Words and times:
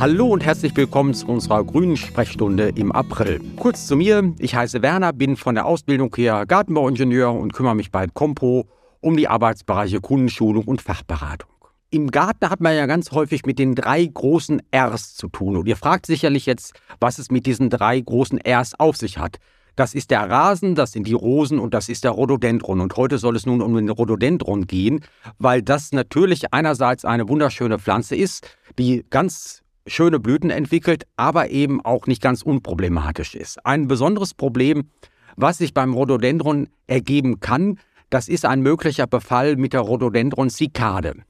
Hallo 0.00 0.28
und 0.28 0.42
herzlich 0.42 0.74
willkommen 0.76 1.12
zu 1.12 1.26
unserer 1.26 1.62
grünen 1.62 1.98
Sprechstunde 1.98 2.70
im 2.74 2.90
April. 2.90 3.38
Kurz 3.56 3.86
zu 3.86 3.96
mir, 3.96 4.32
ich 4.38 4.54
heiße 4.54 4.80
Werner, 4.80 5.12
bin 5.12 5.36
von 5.36 5.54
der 5.54 5.66
Ausbildung 5.66 6.10
her 6.16 6.46
Gartenbauingenieur 6.46 7.34
und 7.34 7.52
kümmere 7.52 7.74
mich 7.74 7.90
bei 7.90 8.06
Compo 8.06 8.66
um 9.00 9.18
die 9.18 9.28
Arbeitsbereiche 9.28 10.00
Kundenschulung 10.00 10.64
und 10.64 10.80
Fachberatung. 10.80 11.50
Im 11.90 12.10
Garten 12.10 12.48
hat 12.48 12.60
man 12.60 12.74
ja 12.74 12.86
ganz 12.86 13.12
häufig 13.12 13.44
mit 13.44 13.58
den 13.58 13.74
drei 13.74 14.06
großen 14.06 14.62
Rs 14.74 15.16
zu 15.16 15.28
tun. 15.28 15.58
Und 15.58 15.66
ihr 15.66 15.76
fragt 15.76 16.06
sicherlich 16.06 16.46
jetzt, 16.46 16.72
was 16.98 17.18
es 17.18 17.30
mit 17.30 17.44
diesen 17.44 17.68
drei 17.68 18.00
großen 18.00 18.40
Rs 18.46 18.80
auf 18.80 18.96
sich 18.96 19.18
hat. 19.18 19.36
Das 19.80 19.94
ist 19.94 20.10
der 20.10 20.28
Rasen, 20.28 20.74
das 20.74 20.92
sind 20.92 21.06
die 21.06 21.14
Rosen 21.14 21.58
und 21.58 21.72
das 21.72 21.88
ist 21.88 22.04
der 22.04 22.10
Rhododendron. 22.10 22.82
Und 22.82 22.98
heute 22.98 23.16
soll 23.16 23.34
es 23.34 23.46
nun 23.46 23.62
um 23.62 23.74
den 23.74 23.88
Rhododendron 23.88 24.66
gehen, 24.66 25.00
weil 25.38 25.62
das 25.62 25.92
natürlich 25.92 26.52
einerseits 26.52 27.06
eine 27.06 27.30
wunderschöne 27.30 27.78
Pflanze 27.78 28.14
ist, 28.14 28.46
die 28.78 29.06
ganz 29.08 29.62
schöne 29.86 30.20
Blüten 30.20 30.50
entwickelt, 30.50 31.04
aber 31.16 31.48
eben 31.48 31.82
auch 31.82 32.06
nicht 32.06 32.20
ganz 32.20 32.42
unproblematisch 32.42 33.34
ist. 33.34 33.64
Ein 33.64 33.88
besonderes 33.88 34.34
Problem, 34.34 34.90
was 35.36 35.56
sich 35.56 35.72
beim 35.72 35.94
Rhododendron 35.94 36.68
ergeben 36.86 37.40
kann, 37.40 37.78
das 38.10 38.28
ist 38.28 38.44
ein 38.44 38.60
möglicher 38.60 39.06
Befall 39.06 39.56
mit 39.56 39.72
der 39.72 39.80
Rhododendron-Zikade. 39.80 41.22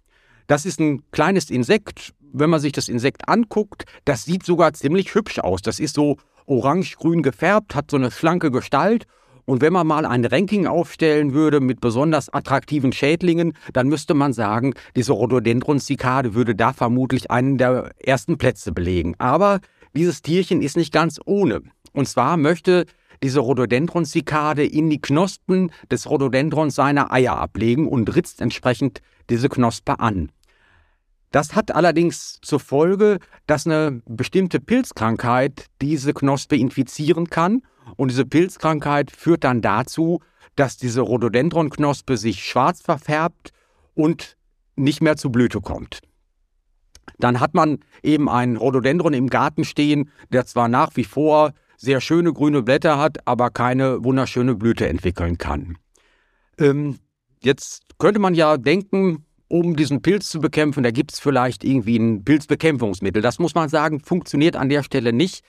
Das 0.48 0.66
ist 0.66 0.80
ein 0.80 1.04
kleines 1.12 1.50
Insekt. 1.50 2.14
Wenn 2.32 2.50
man 2.50 2.58
sich 2.58 2.72
das 2.72 2.88
Insekt 2.88 3.28
anguckt, 3.28 3.84
das 4.04 4.24
sieht 4.24 4.44
sogar 4.44 4.72
ziemlich 4.72 5.14
hübsch 5.14 5.38
aus. 5.38 5.62
Das 5.62 5.78
ist 5.78 5.94
so 5.94 6.16
orange-grün 6.50 7.22
gefärbt, 7.22 7.74
hat 7.74 7.90
so 7.90 7.96
eine 7.96 8.10
schlanke 8.10 8.50
Gestalt 8.50 9.06
und 9.50 9.62
wenn 9.62 9.72
man 9.72 9.86
mal 9.86 10.06
ein 10.06 10.24
Ranking 10.24 10.66
aufstellen 10.66 11.32
würde 11.32 11.58
mit 11.58 11.80
besonders 11.80 12.32
attraktiven 12.32 12.92
Schädlingen, 12.92 13.54
dann 13.72 13.88
müsste 13.88 14.14
man 14.14 14.32
sagen, 14.32 14.74
diese 14.94 15.12
Rhododendron-Zikade 15.12 16.34
würde 16.34 16.54
da 16.54 16.72
vermutlich 16.72 17.30
einen 17.32 17.58
der 17.58 17.90
ersten 17.98 18.38
Plätze 18.38 18.70
belegen. 18.70 19.16
Aber 19.18 19.58
dieses 19.92 20.22
Tierchen 20.22 20.62
ist 20.62 20.76
nicht 20.76 20.92
ganz 20.92 21.18
ohne. 21.24 21.62
Und 21.92 22.06
zwar 22.06 22.36
möchte 22.36 22.86
diese 23.24 23.40
Rhododendron-Zikade 23.40 24.64
in 24.64 24.88
die 24.88 25.00
Knospen 25.00 25.72
des 25.90 26.08
Rhododendrons 26.08 26.74
seine 26.74 27.10
Eier 27.10 27.36
ablegen 27.36 27.88
und 27.88 28.14
ritzt 28.14 28.40
entsprechend 28.40 29.02
diese 29.30 29.48
Knospe 29.48 29.98
an. 29.98 30.30
Das 31.30 31.54
hat 31.54 31.70
allerdings 31.74 32.38
zur 32.42 32.58
Folge, 32.58 33.18
dass 33.46 33.66
eine 33.66 34.02
bestimmte 34.06 34.58
Pilzkrankheit 34.60 35.66
diese 35.80 36.12
Knospe 36.12 36.56
infizieren 36.56 37.30
kann 37.30 37.62
und 37.96 38.10
diese 38.10 38.26
Pilzkrankheit 38.26 39.10
führt 39.10 39.44
dann 39.44 39.62
dazu, 39.62 40.20
dass 40.56 40.76
diese 40.76 41.00
Rhododendronknospe 41.02 42.16
sich 42.16 42.44
schwarz 42.44 42.82
verfärbt 42.82 43.52
und 43.94 44.36
nicht 44.76 45.02
mehr 45.02 45.16
zu 45.16 45.30
Blüte 45.30 45.60
kommt. 45.60 46.00
Dann 47.18 47.40
hat 47.40 47.54
man 47.54 47.78
eben 48.02 48.28
einen 48.28 48.56
Rhododendron 48.56 49.12
im 49.12 49.28
Garten 49.28 49.64
stehen, 49.64 50.10
der 50.32 50.46
zwar 50.46 50.68
nach 50.68 50.96
wie 50.96 51.04
vor 51.04 51.52
sehr 51.76 52.00
schöne 52.00 52.32
grüne 52.32 52.62
Blätter 52.62 52.98
hat, 52.98 53.26
aber 53.26 53.50
keine 53.50 54.04
wunderschöne 54.04 54.54
Blüte 54.54 54.88
entwickeln 54.88 55.38
kann. 55.38 55.78
Ähm, 56.58 56.98
jetzt 57.42 57.82
könnte 57.98 58.20
man 58.20 58.34
ja 58.34 58.56
denken, 58.56 59.24
um 59.50 59.74
diesen 59.74 60.00
Pilz 60.00 60.28
zu 60.30 60.40
bekämpfen, 60.40 60.84
da 60.84 60.92
gibt 60.92 61.12
es 61.12 61.18
vielleicht 61.18 61.64
irgendwie 61.64 61.98
ein 61.98 62.24
Pilzbekämpfungsmittel. 62.24 63.20
Das 63.20 63.40
muss 63.40 63.54
man 63.56 63.68
sagen, 63.68 63.98
funktioniert 64.00 64.54
an 64.54 64.68
der 64.68 64.84
Stelle 64.84 65.12
nicht. 65.12 65.44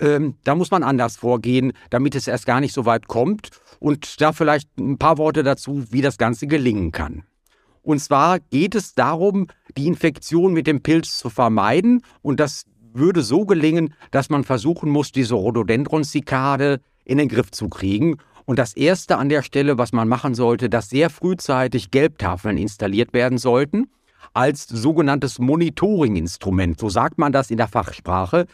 Ähm, 0.00 0.36
da 0.44 0.54
muss 0.54 0.70
man 0.70 0.82
anders 0.82 1.16
vorgehen, 1.16 1.74
damit 1.90 2.14
es 2.14 2.26
erst 2.26 2.46
gar 2.46 2.60
nicht 2.60 2.72
so 2.72 2.86
weit 2.86 3.06
kommt. 3.06 3.50
Und 3.80 4.22
da 4.22 4.32
vielleicht 4.32 4.70
ein 4.78 4.96
paar 4.96 5.18
Worte 5.18 5.42
dazu, 5.42 5.84
wie 5.90 6.00
das 6.00 6.16
Ganze 6.16 6.46
gelingen 6.46 6.90
kann. 6.90 7.24
Und 7.82 8.00
zwar 8.00 8.40
geht 8.40 8.74
es 8.74 8.94
darum, 8.94 9.48
die 9.76 9.88
Infektion 9.88 10.54
mit 10.54 10.66
dem 10.66 10.82
Pilz 10.82 11.18
zu 11.18 11.28
vermeiden. 11.28 12.00
Und 12.22 12.40
das 12.40 12.64
würde 12.94 13.22
so 13.22 13.44
gelingen, 13.44 13.92
dass 14.10 14.30
man 14.30 14.44
versuchen 14.44 14.88
muss, 14.88 15.12
diese 15.12 15.34
Rhododendron-Zikade 15.34 16.80
in 17.04 17.18
den 17.18 17.28
Griff 17.28 17.50
zu 17.50 17.68
kriegen. 17.68 18.16
Und 18.46 18.58
das 18.58 18.74
Erste 18.74 19.16
an 19.16 19.28
der 19.28 19.42
Stelle, 19.42 19.78
was 19.78 19.92
man 19.92 20.08
machen 20.08 20.34
sollte, 20.34 20.68
dass 20.68 20.90
sehr 20.90 21.08
frühzeitig 21.08 21.90
Gelbtafeln 21.90 22.58
installiert 22.58 23.12
werden 23.12 23.38
sollten, 23.38 23.88
als 24.34 24.66
sogenanntes 24.66 25.38
Monitoring-Instrument. 25.38 26.78
So 26.78 26.88
sagt 26.88 27.18
man 27.18 27.32
das 27.32 27.50
in 27.50 27.56
der 27.56 27.68
Fachsprache. 27.68 28.46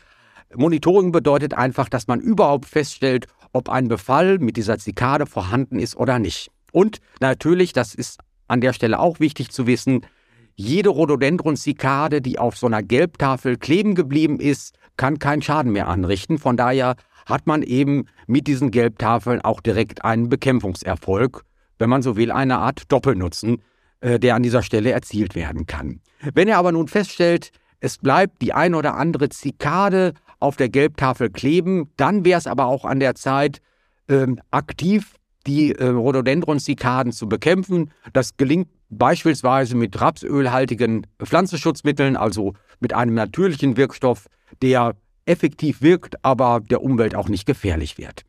Monitoring 0.55 1.13
bedeutet 1.13 1.55
einfach, 1.55 1.89
dass 1.89 2.07
man 2.07 2.21
überhaupt 2.21 2.67
feststellt, 2.67 3.27
ob 3.53 3.69
ein 3.69 3.89
Befall 3.89 4.39
mit 4.39 4.57
dieser 4.57 4.79
Zikade 4.79 5.27
vorhanden 5.27 5.79
ist 5.79 5.97
oder 5.97 6.19
nicht. 6.19 6.51
Und 6.73 6.99
natürlich, 7.21 7.73
das 7.73 7.95
ist 7.95 8.21
an 8.47 8.61
der 8.61 8.73
Stelle 8.73 9.01
auch 9.01 9.21
wichtig 9.21 9.51
zu 9.51 9.67
wissen, 9.67 10.07
jede 10.55 10.91
Rhododendron-Zikade, 10.91 12.21
die 12.21 12.39
auf 12.39 12.57
so 12.57 12.67
einer 12.67 12.83
Gelbtafel 12.83 13.57
kleben 13.57 13.95
geblieben 13.95 14.39
ist, 14.39 14.75
kann 14.97 15.19
keinen 15.19 15.41
Schaden 15.41 15.73
mehr 15.73 15.89
anrichten. 15.89 16.39
Von 16.39 16.57
daher 16.57 16.97
hat 17.27 17.47
man 17.47 17.63
eben 17.63 18.07
mit 18.27 18.47
diesen 18.47 18.71
Gelbtafeln 18.71 19.41
auch 19.41 19.61
direkt 19.61 20.05
einen 20.05 20.29
Bekämpfungserfolg, 20.29 21.45
wenn 21.79 21.91
man 21.91 22.03
so 22.03 22.17
will, 22.17 22.31
eine 22.31 22.59
Art 22.59 22.91
Doppelnutzen, 22.93 23.63
äh, 24.01 24.19
der 24.19 24.35
an 24.35 24.43
dieser 24.43 24.63
Stelle 24.63 24.93
erzielt 24.93 25.35
werden 25.35 25.67
kann. 25.67 26.01
Wenn 26.35 26.49
er 26.49 26.59
aber 26.59 26.73
nun 26.73 26.89
feststellt, 26.89 27.51
es 27.81 27.99
bleibt 27.99 28.43
die 28.43 28.53
ein 28.53 28.75
oder 28.75 28.95
andere 28.97 29.31
Zikade 29.31 30.13
auf 30.39 30.57
der 30.57 30.69
Gelbtafel 30.69 31.31
kleben. 31.31 31.91
Dann 31.97 32.25
wäre 32.25 32.39
es 32.39 32.47
aber 32.47 32.67
auch 32.67 32.85
an 32.85 33.01
der 33.01 33.15
Zeit, 33.15 33.61
ähm, 34.09 34.39
aktiv 34.51 35.15
die 35.47 35.73
äh, 35.73 35.87
Rhododendron-Zikaden 35.87 37.13
zu 37.13 37.29
bekämpfen. 37.29 37.91
Das 38.13 38.37
gelingt 38.37 38.69
beispielsweise 38.91 39.77
mit 39.77 40.01
rapsölhaltigen 40.01 41.07
Pflanzenschutzmitteln, 41.23 42.17
also 42.17 42.55
mit 42.81 42.93
einem 42.93 43.15
natürlichen 43.15 43.77
Wirkstoff, 43.77 44.27
der 44.63 44.95
effektiv 45.27 45.83
wirkt, 45.83 46.25
aber 46.25 46.61
der 46.61 46.83
Umwelt 46.83 47.15
auch 47.15 47.29
nicht 47.29 47.47
gefährlich 47.47 47.99
wird. 47.99 48.23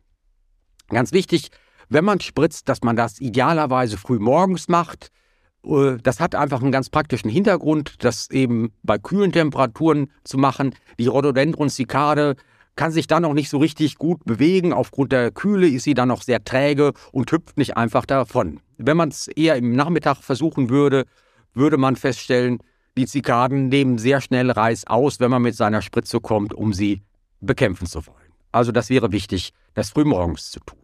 Ganz 0.90 1.12
wichtig, 1.12 1.50
wenn 1.90 2.06
man 2.06 2.20
spritzt, 2.20 2.70
dass 2.70 2.82
man 2.82 2.96
das 2.96 3.20
idealerweise 3.20 3.98
früh 3.98 4.20
morgens 4.20 4.68
macht, 4.68 5.12
äh, 5.66 5.98
das 6.02 6.20
hat 6.20 6.36
einfach 6.36 6.62
einen 6.62 6.72
ganz 6.72 6.90
praktischen 6.90 7.30
Hintergrund, 7.30 8.04
das 8.04 8.30
eben 8.30 8.74
bei 8.84 8.98
kühlen 8.98 9.32
Temperaturen 9.32 10.12
zu 10.24 10.38
machen. 10.38 10.76
Die 11.00 11.08
Rhododendron-Zikade 11.08 12.36
kann 12.76 12.92
sich 12.92 13.08
dann 13.08 13.24
noch 13.24 13.34
nicht 13.34 13.50
so 13.50 13.58
richtig 13.58 13.98
gut 13.98 14.24
bewegen. 14.26 14.74
Aufgrund 14.74 15.12
der 15.12 15.32
Kühle 15.32 15.68
ist 15.68 15.84
sie 15.84 15.94
dann 15.94 16.08
noch 16.08 16.22
sehr 16.22 16.44
träge 16.44 16.94
und 17.12 17.32
hüpft 17.32 17.58
nicht 17.58 17.78
einfach 17.78 18.06
davon. 18.06 18.60
Wenn 18.78 18.98
man 18.98 19.10
es 19.10 19.28
eher 19.28 19.56
im 19.56 19.76
Nachmittag 19.76 20.18
versuchen 20.18 20.70
würde, 20.70 21.06
würde 21.54 21.78
man 21.78 21.96
feststellen, 21.96 22.60
die 23.02 23.08
Zikaden 23.08 23.70
nehmen 23.70 23.98
sehr 23.98 24.22
schnell 24.22 24.52
Reis 24.52 24.86
aus, 24.86 25.20
wenn 25.20 25.32
man 25.32 25.42
mit 25.42 25.56
seiner 25.56 25.82
Spritze 25.82 26.20
kommt, 26.20 26.54
um 26.54 26.72
sie 26.72 27.02
bekämpfen 27.40 27.88
zu 27.88 28.06
wollen. 28.06 28.32
Also 28.52 28.72
das 28.72 28.92
wäre 28.92 29.12
wichtig, 29.12 29.54
das 29.74 29.90
frühmorgens 29.90 30.52
zu 30.52 30.60
tun. 30.60 30.78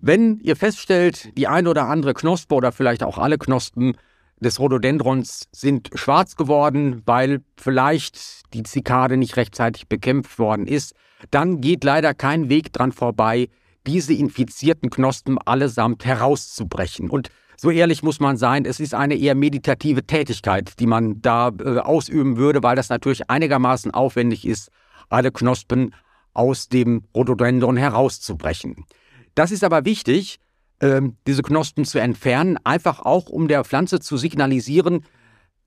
Wenn 0.00 0.40
ihr 0.40 0.56
feststellt, 0.56 1.36
die 1.38 1.46
eine 1.46 1.70
oder 1.70 1.86
andere 1.88 2.14
Knospe 2.14 2.56
oder 2.56 2.72
vielleicht 2.72 3.04
auch 3.04 3.16
alle 3.16 3.38
Knospen 3.38 3.96
des 4.40 4.58
Rhododendrons 4.58 5.46
sind 5.52 5.90
schwarz 5.94 6.34
geworden, 6.34 7.02
weil 7.06 7.42
vielleicht 7.56 8.52
die 8.54 8.64
Zikade 8.64 9.16
nicht 9.16 9.36
rechtzeitig 9.36 9.86
bekämpft 9.86 10.40
worden 10.40 10.66
ist, 10.66 10.96
dann 11.30 11.60
geht 11.60 11.84
leider 11.84 12.12
kein 12.12 12.48
Weg 12.48 12.72
dran 12.72 12.90
vorbei, 12.90 13.50
diese 13.86 14.14
infizierten 14.14 14.90
Knospen 14.90 15.38
allesamt 15.38 16.04
herauszubrechen. 16.04 17.08
Und 17.08 17.30
so 17.56 17.70
ehrlich 17.70 18.02
muss 18.02 18.20
man 18.20 18.36
sein, 18.36 18.64
es 18.64 18.80
ist 18.80 18.94
eine 18.94 19.14
eher 19.14 19.34
meditative 19.34 20.04
Tätigkeit, 20.04 20.78
die 20.80 20.86
man 20.86 21.20
da 21.22 21.48
äh, 21.48 21.78
ausüben 21.78 22.36
würde, 22.36 22.62
weil 22.62 22.76
das 22.76 22.88
natürlich 22.88 23.30
einigermaßen 23.30 23.92
aufwendig 23.92 24.46
ist, 24.46 24.70
alle 25.08 25.30
Knospen 25.30 25.94
aus 26.34 26.68
dem 26.68 27.04
Rhododendron 27.14 27.76
herauszubrechen. 27.76 28.84
Das 29.34 29.50
ist 29.50 29.64
aber 29.64 29.84
wichtig, 29.84 30.38
ähm, 30.80 31.16
diese 31.26 31.42
Knospen 31.42 31.84
zu 31.84 32.00
entfernen, 32.00 32.58
einfach 32.64 33.00
auch 33.00 33.28
um 33.28 33.48
der 33.48 33.64
Pflanze 33.64 34.00
zu 34.00 34.16
signalisieren, 34.16 35.04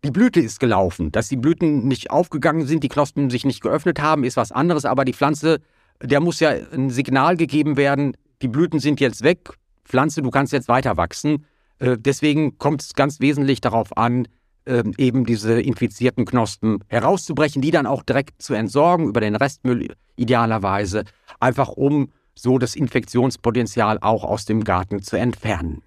die 0.03 0.11
Blüte 0.11 0.39
ist 0.39 0.59
gelaufen. 0.59 1.11
Dass 1.11 1.29
die 1.29 1.37
Blüten 1.37 1.87
nicht 1.87 2.11
aufgegangen 2.11 2.67
sind, 2.67 2.83
die 2.83 2.89
Knospen 2.89 3.29
sich 3.29 3.45
nicht 3.45 3.61
geöffnet 3.61 3.99
haben, 4.01 4.23
ist 4.23 4.37
was 4.37 4.51
anderes, 4.51 4.85
aber 4.85 5.05
die 5.05 5.13
Pflanze, 5.13 5.61
der 6.01 6.19
muss 6.19 6.39
ja 6.39 6.49
ein 6.49 6.89
Signal 6.89 7.37
gegeben 7.37 7.77
werden, 7.77 8.15
die 8.41 8.47
Blüten 8.47 8.79
sind 8.79 8.99
jetzt 8.99 9.23
weg, 9.23 9.49
Pflanze, 9.85 10.21
du 10.21 10.29
kannst 10.29 10.51
jetzt 10.51 10.67
weiter 10.67 10.97
wachsen. 10.97 11.45
Äh, 11.79 11.97
deswegen 11.97 12.57
kommt 12.57 12.81
es 12.81 12.93
ganz 12.93 13.19
wesentlich 13.19 13.61
darauf 13.61 13.95
an, 13.97 14.27
äh, 14.65 14.83
eben 14.97 15.25
diese 15.25 15.61
infizierten 15.61 16.25
Knospen 16.25 16.83
herauszubrechen, 16.87 17.61
die 17.61 17.71
dann 17.71 17.85
auch 17.85 18.03
direkt 18.03 18.41
zu 18.41 18.53
entsorgen 18.53 19.07
über 19.07 19.21
den 19.21 19.35
Restmüll 19.35 19.93
idealerweise, 20.15 21.03
einfach 21.39 21.69
um 21.69 22.09
so 22.33 22.57
das 22.57 22.75
Infektionspotenzial 22.75 23.99
auch 24.01 24.23
aus 24.23 24.45
dem 24.45 24.63
Garten 24.63 25.01
zu 25.01 25.17
entfernen. 25.17 25.83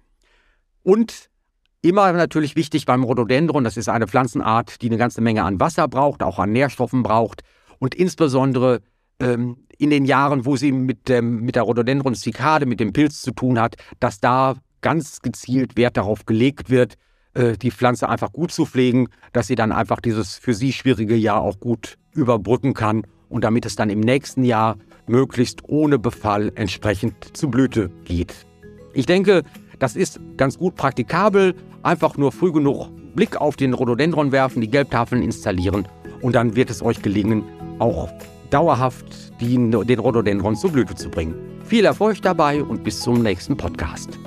Und 0.83 1.29
immer 1.81 2.11
natürlich 2.13 2.55
wichtig 2.55 2.85
beim 2.85 3.03
Rhododendron, 3.03 3.63
das 3.63 3.77
ist 3.77 3.89
eine 3.89 4.07
Pflanzenart, 4.07 4.81
die 4.81 4.87
eine 4.87 4.97
ganze 4.97 5.21
Menge 5.21 5.43
an 5.43 5.59
Wasser 5.59 5.87
braucht, 5.87 6.23
auch 6.23 6.39
an 6.39 6.51
Nährstoffen 6.51 7.03
braucht 7.03 7.41
und 7.79 7.95
insbesondere 7.95 8.81
ähm, 9.19 9.65
in 9.77 9.89
den 9.89 10.05
Jahren, 10.05 10.45
wo 10.45 10.55
sie 10.55 10.71
mit, 10.71 11.07
dem, 11.07 11.41
mit 11.41 11.55
der 11.55 11.63
Rhododendron-Zikade, 11.63 12.65
mit 12.65 12.79
dem 12.79 12.93
Pilz 12.93 13.21
zu 13.21 13.31
tun 13.31 13.59
hat, 13.59 13.75
dass 13.99 14.19
da 14.19 14.55
ganz 14.81 15.21
gezielt 15.21 15.77
Wert 15.77 15.97
darauf 15.97 16.25
gelegt 16.25 16.69
wird, 16.69 16.95
äh, 17.33 17.57
die 17.57 17.71
Pflanze 17.71 18.09
einfach 18.09 18.31
gut 18.31 18.51
zu 18.51 18.65
pflegen, 18.65 19.07
dass 19.33 19.47
sie 19.47 19.55
dann 19.55 19.71
einfach 19.71 20.01
dieses 20.01 20.37
für 20.37 20.53
sie 20.53 20.73
schwierige 20.73 21.15
Jahr 21.15 21.41
auch 21.41 21.59
gut 21.59 21.97
überbrücken 22.13 22.73
kann 22.73 23.03
und 23.29 23.43
damit 23.43 23.65
es 23.65 23.75
dann 23.75 23.89
im 23.89 23.99
nächsten 23.99 24.43
Jahr 24.43 24.77
möglichst 25.07 25.67
ohne 25.67 25.99
Befall 25.99 26.51
entsprechend 26.55 27.35
zu 27.35 27.49
Blüte 27.49 27.89
geht. 28.05 28.45
Ich 28.93 29.05
denke, 29.05 29.43
das 29.79 29.95
ist 29.95 30.19
ganz 30.37 30.57
gut 30.57 30.75
praktikabel. 30.75 31.55
Einfach 31.83 32.17
nur 32.17 32.31
früh 32.31 32.51
genug 32.51 32.89
Blick 33.15 33.37
auf 33.37 33.55
den 33.55 33.73
Rhododendron 33.73 34.31
werfen, 34.31 34.61
die 34.61 34.69
Gelbtafeln 34.69 35.21
installieren 35.21 35.87
und 36.21 36.35
dann 36.35 36.55
wird 36.55 36.69
es 36.69 36.81
euch 36.81 37.01
gelingen, 37.01 37.43
auch 37.79 38.09
dauerhaft 38.49 39.39
den 39.39 39.73
Rhododendron 39.73 40.55
zur 40.55 40.71
Blüte 40.71 40.95
zu 40.95 41.09
bringen. 41.09 41.35
Viel 41.63 41.85
Erfolg 41.85 42.21
dabei 42.21 42.63
und 42.63 42.83
bis 42.83 42.99
zum 42.99 43.21
nächsten 43.21 43.55
Podcast. 43.55 44.19